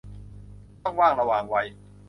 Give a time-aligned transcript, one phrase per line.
[0.81, 1.67] ช่องว่างระหว่างวัย